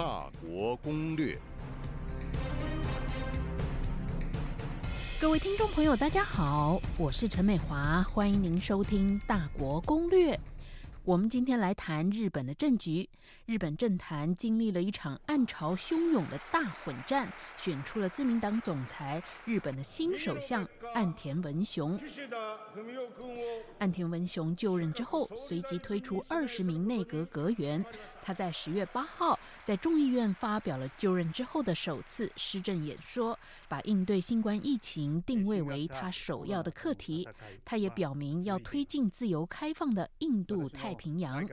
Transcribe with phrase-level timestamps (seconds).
[0.00, 1.38] 大国攻略。
[5.20, 10.34] 各位听众朋友，大家好，我是陈美华，欢迎您收听《大国攻略》。
[11.04, 13.06] 我们今天来谈日本的政局。
[13.44, 21.98] 日本政坛经历了一场暗潮汹涌的大混战，选出了自民党总裁、日本的新首相岸田文雄。
[23.78, 27.84] 岸田文雄就任之后，随即推出二十名内阁阁员。
[28.22, 33.38] 他在十月八号在众议院发表了就任之后的首次施政演说，
[33.68, 37.28] 把应对新冠疫情定位为他首要的课题。
[37.64, 41.46] 他也表明要推进自由开放的印度太平洋。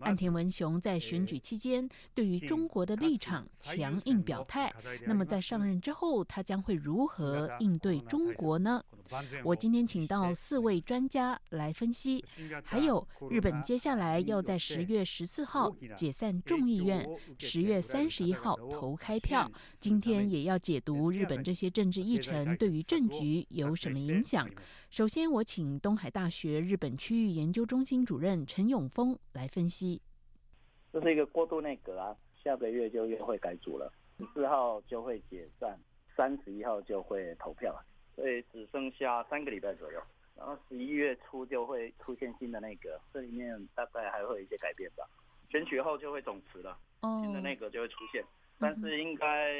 [0.00, 4.70] 岸田文雄在选举期间对于中国的立场强硬表态。
[5.06, 8.84] 那么在上任之后，他将会如何应对中国呢？
[9.44, 12.24] 我今天请到四位专家来分析。
[12.64, 19.50] 还有日本接下来要在十月十四号解散众议院，十月三十一号投开票。
[19.78, 24.48] 今天也要解读日本这些政治议程对于政局有什么影响。
[24.90, 30.00] 首先，我请东海大学日本区域研究中心主任陈永峰来分析。
[30.92, 35.78] 这是一个过渡内阁啊，下个月就院会改组了，十四号就会解散，
[36.16, 37.78] 三十一号就会投票，
[38.16, 40.02] 所以只剩下三个礼拜左右，
[40.34, 45.06] 然后十一月初就会出现新的内阁，这里面大概还会有一些改变吧，
[45.50, 48.24] 选举后就会总辞了，新的内阁就会出现。
[48.58, 49.52] 但是应该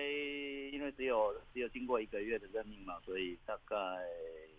[0.73, 3.77] 因为只有只有经过一个月的任命嘛，所以大概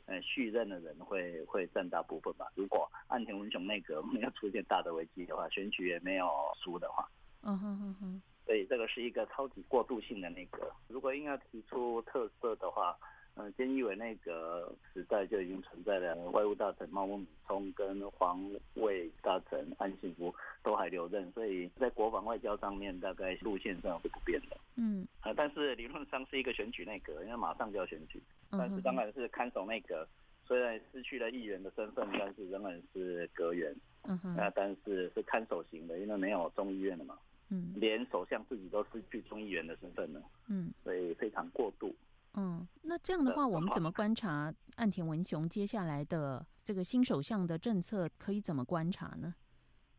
[0.05, 2.45] 呃续任的人会会占大部分吧。
[2.53, 6.29] 如果岸田文雄内阁没有出现大的危机的话，选举也没有
[6.63, 7.09] 输的话，
[7.41, 10.71] 嗯哼哼哼，所以这个是一个超级过渡性的内阁。
[10.87, 12.95] 如果硬要提出特色的话。
[13.37, 18.39] 嗯，菅义伟那个时代就已经存在了，外务大臣茂木敏充跟皇
[18.75, 24.57] 卫大臣安信夫都还留任，所以在国防外交上面大概路线上是不变的。
[24.75, 28.21] 嗯，啊，但是理论上是一个选举内阁，因为马上就要选举，
[28.51, 30.07] 但是当然是看守内阁，
[30.45, 33.75] 虽然失去了议员的身份，但是仍然是阁员。
[34.09, 37.17] 嗯哼，那但是是看守型的，因为没有众议院了嘛。
[37.49, 40.21] 嗯，连首相自己都失去众议员的身份了。
[40.47, 41.93] 嗯，所以非常过渡。
[42.37, 48.07] 嗯，那这样的话，我们怎么观察岸田文雄接下来的这个新首相的政策？
[48.17, 49.33] 可以怎么观察呢？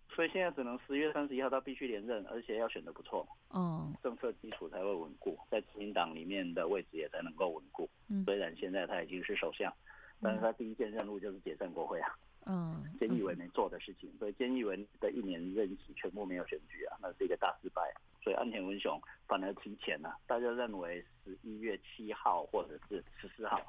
[0.09, 7.89] 所以现在只能十月三十一号他必须连任，而且要选的不错，哦，政策基础才会稳固，在自民党里面的位置也才能够稳固。
[8.09, 9.73] 嗯，虽然现在他已经是首相，
[10.21, 12.11] 但是他第一件任务就是解散国会啊。
[12.47, 17.83] 嗯， 菅义伟没做的事情，所以菅义伟的一年任期全部没有选举啊，那是一个大失败。
[18.23, 23.61] 所以安田文雄反而提前了，大家认为十一月七号或者是十四号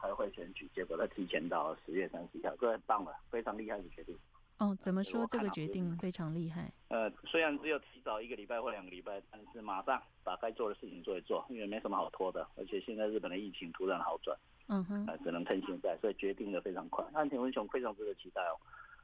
[0.00, 4.16] 才会选举，结果他提前到十月三十一号，这很棒了，非常厉害的决定。
[4.58, 6.72] 哦，怎么说这个决定非常厉害？
[6.88, 14.36] 呃，虽然只有提早一个礼拜或两个礼拜，但是马上把该做的事情做一做，因为没什么好拖的，而且现在日本的疫情突然好转，
[14.66, 17.04] 嗯哼，呃，只能趁现在，所以决定的非常快。
[17.12, 18.58] 安田文雄非常值得期待哦。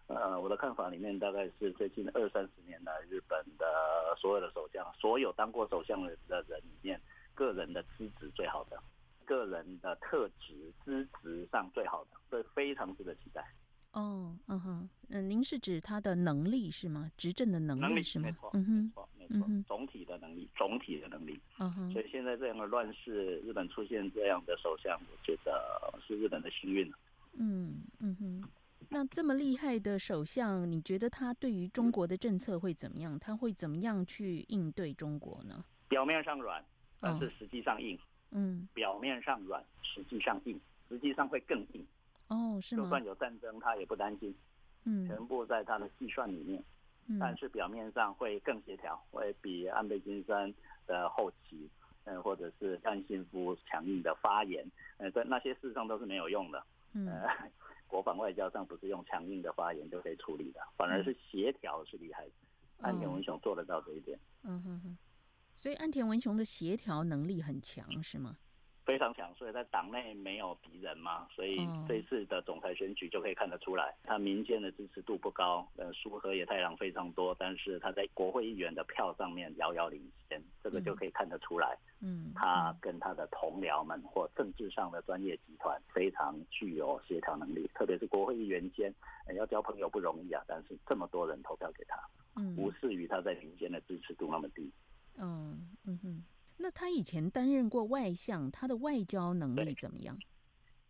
[0.06, 3.66] 呃，我的看法里面大概是最近二三十年来日本的
[4.20, 7.00] 所有的首相，所有当过首相的人里面，
[7.34, 8.78] 个人的资质最好的，
[9.24, 13.42] 个人的特质资质上最好的，所以非常值得期待。
[13.92, 17.10] 哦，嗯哼，嗯，您是指他的能力是吗？
[17.16, 18.26] 执政的能力是吗？
[18.28, 21.40] 没错，嗯哼，没错，没错，总体的能力，总体的能力。
[21.58, 26.98] 嗯哼，所以现在这样的乱世，日本出现这样的首相，我觉得是日本的幸运了
[27.38, 28.42] 嗯嗯哼。
[28.94, 33.18] 那这么厉害的首相，你觉得他对于中国的政策会怎么样？
[33.18, 35.64] 他会怎么样去应对中国呢？
[35.88, 36.64] 表面上软，
[37.00, 37.98] 但是实际上硬。
[38.30, 41.84] 嗯，表面上软，实际上硬，实际上会更硬。
[42.28, 42.84] 哦，是吗？
[42.84, 44.32] 就算有战争，他也不担心。
[44.84, 46.62] 嗯，全部在他的计算里面。
[47.08, 50.54] 嗯，但是表面上会更协调，会比安倍晋三
[50.86, 51.68] 的后期，
[52.04, 54.64] 嗯，或者是岸信夫强硬的发言，
[54.98, 56.64] 呃，在那些事实上都是没有用的。
[56.92, 57.10] 嗯。
[57.94, 62.32] 国防外交上不是用强硬的发言就可以处理的，反而是协调是厉害的。
[62.78, 64.18] 安田文雄做得到这一点。
[64.42, 64.98] 嗯哼哼，
[65.52, 68.36] 所以安田文雄的协调能力很强，是吗？
[68.84, 71.56] 非常强，所以在党内没有敌人嘛，所以
[71.88, 88.92] 这次的总裁选举就可以看得出来，他民间的支持度不高，呃，苏和野太郎非常多，但是他在国会议员的票上面遥遥领先，这个就可以看得出来，嗯，他跟他的同僚们或政治上的专业集团非常具有协调能力，特别是国会议员间，
[89.34, 91.96] 要交朋友不容易啊，但是这么多人投票给他，
[92.36, 94.70] 嗯，无视于他在民间的支持度那么低，
[95.16, 96.22] 嗯嗯哼。
[96.56, 100.18] 那他以前担任过外相，他的外交能力怎么样？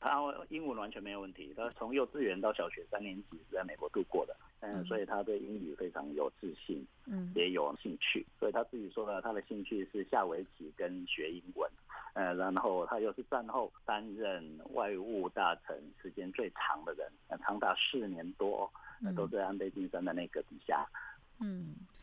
[0.01, 0.21] 他
[0.51, 11.71] 英文完全没有问题，他从幼稚园到小学三年级是在美国度过的，嗯，所以他对英语非常有自信，嗯，也有兴趣，所以他自己说了，他的兴趣是下围棋跟学英文，
[12.13, 17.11] 呃，然后他又是战后担任外务大臣时间最长的人，
[17.41, 18.71] 长达四年多，
[19.17, 20.87] 都在安倍晋三的那个底下。
[20.93, 21.14] 嗯，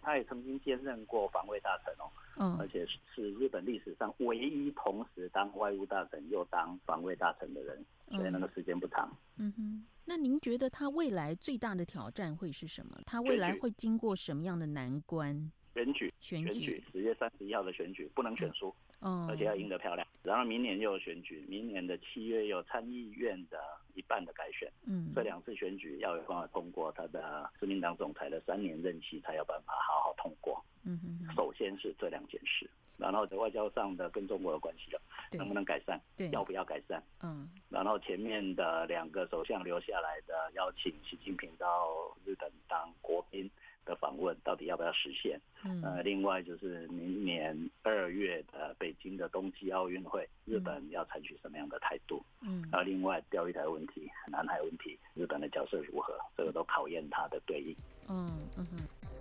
[0.01, 9.15] 他也曾经兼任过防卫大臣哦，嗯，而且是日本历史上唯一同时当外务大臣又当防卫大臣的人，所以那个时间不长。
[9.37, 12.99] 嗯哼，那您觉得他未来最大的挑战会是什么？
[13.05, 15.51] 他未来会经过什么样的难关？
[15.73, 18.73] 选举，选举，十月三十一号的选举不能选输。
[19.03, 20.07] 嗯，而且要赢得漂亮。
[20.21, 23.59] 然后明年又有选举，明年的七月有参议院的
[23.95, 24.71] 一半的改选。
[24.85, 30.63] 嗯，这两次选举要有办法通过，他的自民党总裁的三年任期才有办法好好通过。
[30.83, 31.35] 嗯嗯。
[31.35, 35.01] 首先是这两件事，然后在外交上的跟中国的关系了，
[35.31, 35.99] 能不能改善？
[36.15, 37.01] 对，要不要改善？
[37.23, 37.49] 嗯。
[37.69, 43.49] 然后前面的两个首相留下来的邀请习近平到日本当国宾。
[43.91, 45.37] 的访问到底要不要实现？
[45.65, 52.23] 嗯，呃，另外就是明年二月的北京的冬季奥运会，日本要采取什么样的态度？
[52.41, 56.17] 嗯，啊，另外钓鱼台问题、南海问题，日本的角色如何？
[56.37, 57.75] 这个都考验它的对应。
[58.07, 58.79] 嗯嗯嗯，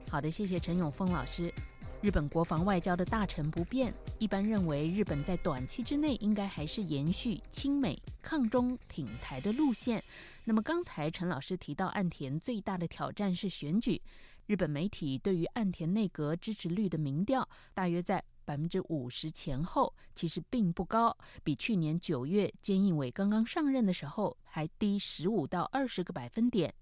[0.08, 1.52] 好的，谢谢陈永峰老师。
[2.00, 10.02] 日本国防外交的大臣不变，一般认为日本在短期之内应该还是延续亲美、抗中、挺台的路线。
[10.44, 14.00] 那么刚才陈老师提到岸田最大的挑战是选举。
[14.50, 26.74] 日本媒体对于岸田内阁支持率的民调，大约在百分之五十前后，其实并不高，比去年九月菅义伟刚刚上任的时候还低十五到二十个百分点。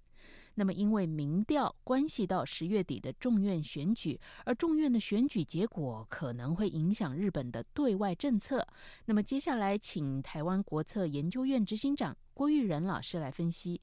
[0.54, 8.66] 那么，因为民调关系到十月底的众院选举，而众院的选举结果可能会影响日本的对外政策。
[9.04, 13.82] 那么，接下来请台湾国策研究院执行长郭玉仁老师来分析。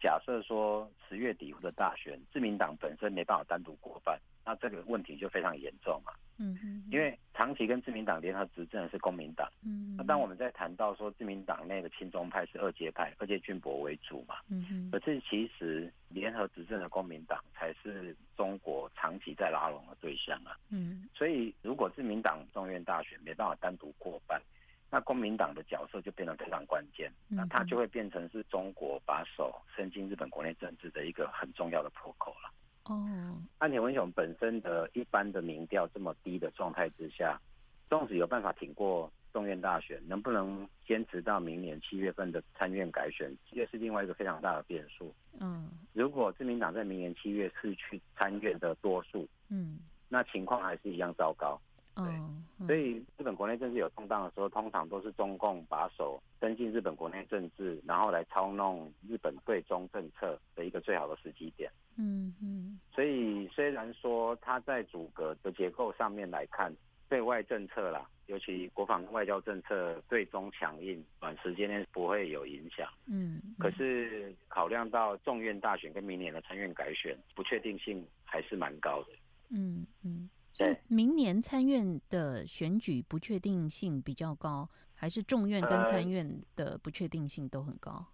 [0.00, 6.12] 假设说十月底的大选，自民党本身没办法单独过半，那这个问题就非常严重嘛。
[6.38, 6.82] 嗯嗯。
[6.90, 9.46] 因为长期跟自民党联合执政的是公民党。
[9.62, 9.94] 嗯。
[9.98, 14.36] 那当我们在谈到说自民党内的亲中派是二阶派，二阶俊博为主嘛。
[14.48, 14.90] 嗯嗯。
[14.90, 20.56] 可是其实联合执政的公民党才是中国长期在拉拢的对象啊。
[20.70, 21.06] 嗯。
[21.14, 24.40] 所以如果自民党众院大选没办法单独过半。
[24.90, 32.50] 那公民党的角色就变得非常关键，那它就会变成是中国把手伸进日本国内政治的一个很重要的破口了。
[32.84, 37.40] 哦，安田文雄本身的一般的民调这么低的状态之下，
[37.88, 45.14] 纵使有办法挺过众院大选，能不能坚持到明年七月份的参院改选，又是另外一个非常大的变数。
[45.38, 49.78] 嗯，如果自民党在明年七月失去参院的多数，嗯，
[50.08, 51.60] 那情况还是一样糟糕。
[52.04, 61.70] 对，所以日本国内政治有动荡的时候，通常都是中共把手伸进日本国内政治，然后来操弄日本对中政策的一个最好的时机点。
[61.96, 62.78] 嗯嗯。
[62.92, 66.74] 所以虽然说它在阻隔的结构上面来看，
[67.08, 72.88] 对外政策啦，尤其国防外交政策对中强硬，短时间内不会有影响。
[73.06, 73.40] 嗯。
[73.58, 79.08] 可是考量到众院大选跟明年的参院改选，不确定性还是蛮高的。
[79.50, 80.28] 嗯嗯。
[80.56, 88.04] 对，明年参院的选举不确定性比较高，还是众院跟参院的不确定性都很高？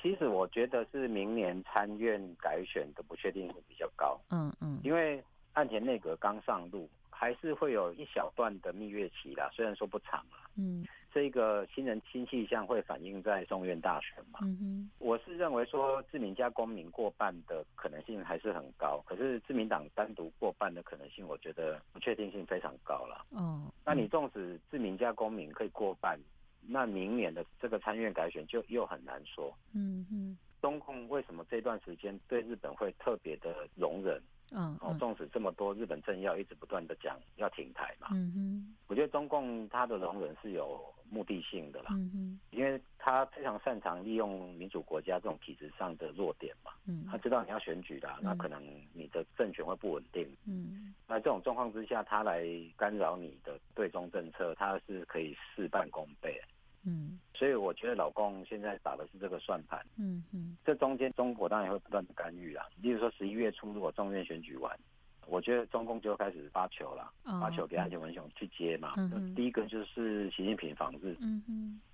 [0.00, 4.20] 其实我觉得是明年参院改选的不确定性比较高。
[4.30, 6.88] 嗯嗯，因为岸田内阁刚上路。
[7.12, 10.48] 还是会有一小段的蜜月期啦，虽然说不长啦。
[10.56, 14.40] 嗯，这个新人新气象会反映在中院大选嘛。
[14.42, 23.24] 嗯哼，我是认为说自民加公民过半的可能性还是很高，可是自民党单独过半的可能性，我觉得不确定性非常高了。
[23.30, 26.18] 哦，那你纵使自民加公民可以过半，
[26.62, 29.52] 那明年的这个参院改选就又很难说。
[29.74, 34.22] 嗯哼，中共为什么这段时间对日本会特别的容忍？
[34.50, 52.44] 嗯，哦，纵使这么多日本政要一直不断的讲要停台嘛，嗯哼，我觉得中共他的容忍是有目的性的啦，嗯哼，因为他非常擅长利用民主国家这种体制上的弱点嘛，嗯，他知道你要选举的，那可能你的政权会不稳定，嗯，那这种状况之下，他来
[52.76, 56.40] 干扰你的对中政策，他是可以事半功倍。
[56.82, 59.80] 嗯，所以我觉得老公现在打的是这个算盘。
[59.96, 62.68] 嗯嗯，这中间中国当然会不断的干预啦。
[62.82, 64.78] 例如说十一月初如果众院选举完。
[65.26, 68.94] 我觉得中共就开始发球了，发球给安田文雄去接嘛。
[68.96, 71.16] 嗯第一个就是习近平访日，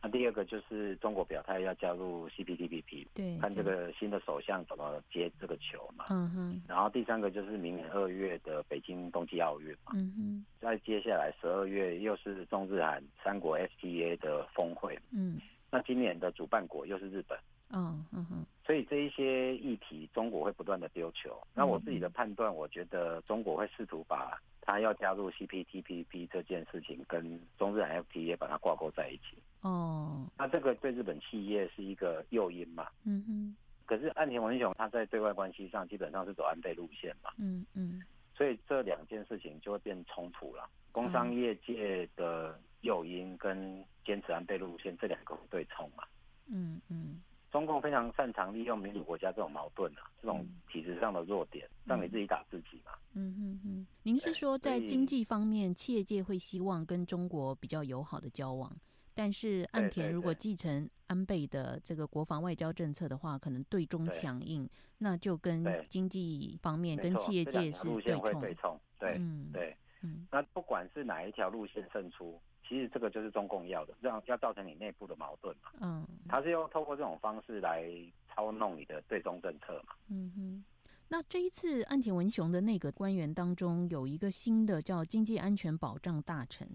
[0.07, 6.05] 那第二个就是中国表态要加入 CPTPP，对，看这个新的首相怎么接这个球嘛。
[6.11, 6.63] 嗯哼。
[6.69, 9.91] 然后第三个就是明年二月的北京冬季奥运嘛。
[9.95, 10.47] 嗯哼。
[10.61, 14.97] 再接下来十二月又是中日韩三国 FTA 的峰会。
[15.11, 15.41] 嗯。
[15.73, 17.37] 那今年的主办国又是日本。
[17.71, 21.37] 嗯嗯哼，所以这一些议题，中国会不断的丢球。
[21.53, 29.37] 那我自己的判断，我觉得中国会试图把他要加入 CPTPP 这件事情跟中日韩 FTA 把它挂钩在一起。
[29.67, 32.87] 哦，那这个对日本企业是一个诱因嘛？
[33.05, 33.57] 嗯哼。
[33.85, 37.31] 可是岸田文雄他在对外关系上基本上是走安倍路线嘛？
[37.39, 38.03] 嗯嗯。
[38.35, 40.69] 所以这两件事情就会变冲突了。
[40.93, 46.05] 工商业界的诱因跟坚持安倍路线这两个对冲嘛？
[46.47, 47.21] 嗯嗯。
[47.53, 52.93] 中共非常擅长利用民主国家这种矛盾啊，这种体制上的弱点，让你自己打自己嘛。
[53.15, 53.87] 嗯嗯嗯。
[54.03, 58.71] 您是说在经济方面，企业界会希望跟中国比较友好的交往，
[59.17, 64.69] 但是岸田如果继承安倍的这个国防外交政策的话，可能对中强硬，
[64.99, 68.41] 那就跟经济方面跟企业界是对冲。
[68.41, 68.81] 对冲。
[69.01, 69.21] 对，
[69.53, 69.77] 对。
[70.03, 70.27] 嗯。
[70.31, 72.41] 那不管是哪一条路线胜出。
[72.69, 75.71] 其实这个就是中共要的，这样要造成你内部的矛盾嘛。
[75.81, 77.89] 嗯，他是用透过这种方式来
[78.29, 79.95] 操弄你的对中政策嘛。
[80.09, 80.65] 嗯哼，
[81.07, 86.69] 那这一次岸田文雄的那个官员当中，有一个新的叫经济安全保障大臣，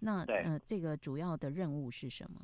[0.00, 2.40] 那呃，这个主要的任务是什么？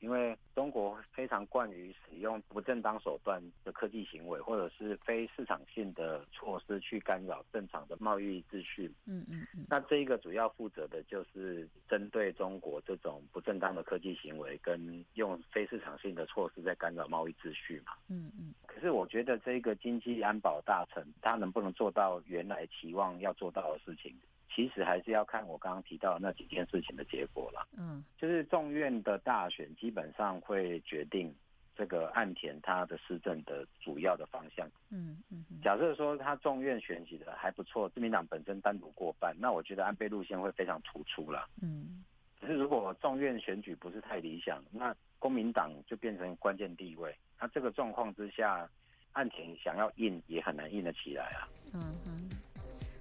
[0.00, 8.90] 因为中国非常惯于使用不正当手段的科技行为，或者是非市场性的措施去干扰正常的贸易秩序。
[9.04, 9.66] 嗯嗯嗯。
[9.68, 17.92] 那这一个主要负责的就是针对中国这种不正当的科技行为，跟用非市场性的措施在干扰贸易秩序嘛。
[18.08, 18.54] 嗯嗯。
[18.66, 24.16] 可是我觉得这个经济安保大臣他能不能做到原来期望要做到的事情？
[24.50, 27.68] 其实还是要看我刚刚提到那几件事情的结果了。
[27.76, 31.32] 嗯，就是众院的大选基本上会决定
[31.78, 34.68] 这个岸田他的施政的主要的方向。
[34.90, 35.44] 嗯嗯。
[35.62, 41.48] 假设说他众院选举的还不错，自民党本身单独过半，那我觉得安倍路线会非常突出了。
[41.62, 42.04] 嗯。
[42.40, 47.14] 只是如果众院选举不是太理想，那公民党就变成关键地位。
[47.40, 48.68] 那这个状况之下，
[49.12, 51.48] 岸田想要硬也很难硬得起来啊。
[51.74, 52.28] 嗯嗯。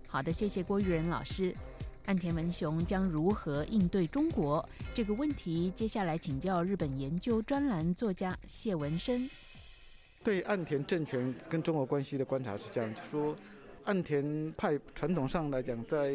[0.08, 1.52] 好的，谢谢郭玉仁老师。
[2.08, 5.70] 岸田文雄将如何应对中国这个问题？
[5.76, 9.30] 接下来请教日本研究专栏作家谢文生。
[10.24, 13.36] 对岸田政权跟中国关系的观察是这样：就说，
[13.84, 16.14] 岸田派传统上来讲，在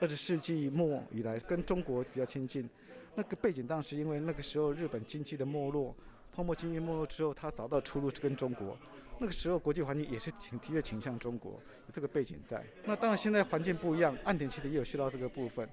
[0.00, 2.66] 二十世纪末以来跟中国比较亲近。
[3.14, 5.94] 那个背景当时因为那个时候日本经济的没落，
[6.34, 8.74] 泡沫经济没落之后，他找到出路是跟中国。
[9.20, 11.60] 那个时候国际环境也是挺的确倾向中国，
[11.92, 12.64] 这个背景在。
[12.84, 15.68] 那当然现在环境不一样，岸田其实也有学到这个部分，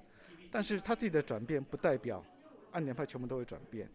[0.50, 2.24] 但是他自己的转变不代表
[2.72, 3.88] 岸田派全部都会转变，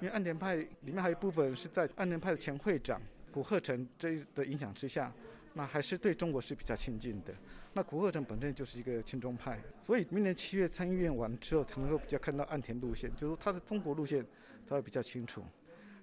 [0.00, 3.00] 因为岸田派里面还有一部分是在岸田派的前会长
[3.32, 5.12] 古贺成这的影响之下，
[5.54, 7.32] 那还是对中国是比较亲近的。
[7.72, 14.26] 那古贺成本身就是一个亲中派，所以明年七月参议院完之后才能够比较看到岸田路线，就是他的中国路线
[14.68, 15.42] 他会比较清楚。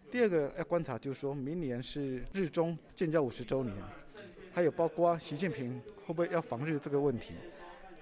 [0.10, 3.76] 第二个要观察，就是说明年是日中建交五十周年，
[4.54, 7.34] 还有包括习近平会不会要访日这个问题，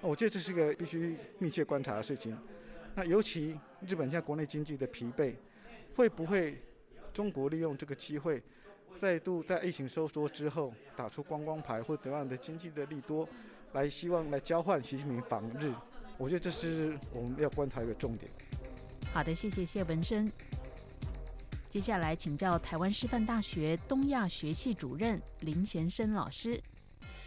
[0.00, 2.36] 我觉得这是个必须密切观察的事情。
[2.94, 5.34] 那尤其日本现在国内经济的疲惫，
[5.96, 6.62] 会不会
[7.12, 8.40] 中国利用这个机会，
[9.00, 13.28] 再度在疫情收缩之后打出观光牌或怎样的经济的利多，
[13.72, 15.74] 来希望来交换习近平访日？
[16.16, 18.30] 我觉得这是我们要观察一个重点。
[19.12, 20.30] 好的，谢谢谢文生。
[21.76, 26.58] 接下来请教台湾师范大学东亚学系主任林贤生老师。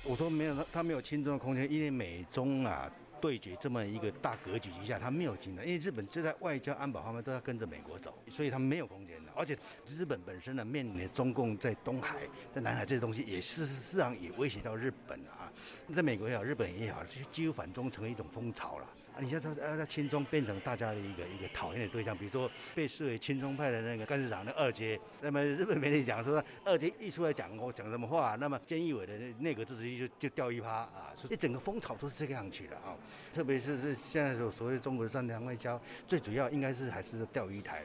[0.04, 2.92] 我说没有他，他没有轻重的空间，因为美中啊
[3.22, 5.64] 对决这么一个大格局之下，他没有进的。
[5.64, 9.32] 因为日本就在外交安保方面都要跟着美国走，所以他没有空间的。
[9.36, 9.56] 而且
[9.88, 12.18] 日本本身呢，面临中共在东海、
[12.52, 15.54] 在南海这些东西，也事实上也威胁到日本啊。
[15.94, 18.88] 在美国也好，日本也好，就几乎反中成为一种风潮了。
[19.22, 32.96] 你像他，呃，他亲中变成大家的一个一个讨厌的对象，比如说被视为亲中派的那个干事长的二阶，那么日本媒体讲说二阶一出来讲我讲什么话，那么菅义伟的内阁支持率就就掉一趴啊，所以整个风潮都是这个样去的啊。
[33.34, 37.84] 特别是是现在所所谓中国的战略外交，最主要应该是还是钓鱼台，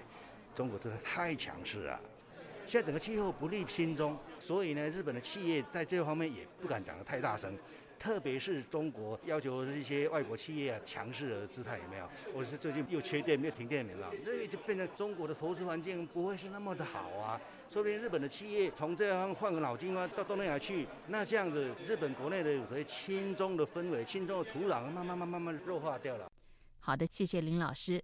[0.55, 2.01] 中国真的太强势了。
[2.67, 7.55] 现在整个气候不利亲中，所以呢，日本的企业在这方面也不敢讲得太大声。
[8.05, 12.07] 特别是中国要求一些外国企业啊强势的姿态有没有？
[12.35, 14.09] 我是最近又缺电，又停电，有没有？
[14.23, 17.41] 这就变成中国的投资环境不会是那么的好啊。
[17.71, 26.31] 说不定日本的企业从这样换个脑筋啊，到东南亚去，那这样子日本国内的所谓轻中的氛围、轻中的土壤，慢慢慢慢慢弱化掉了。
[26.81, 28.03] 好的，谢谢林老师。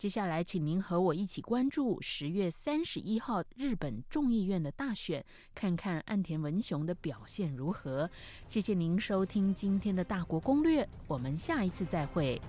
[0.00, 5.22] 接下来，请您和我一起关注十月三十一号日本众议院的大选，
[5.54, 8.10] 看看岸田文雄的表现如何。
[8.46, 12.40] 谢谢您收听今天的大国攻略，我们下一次再会。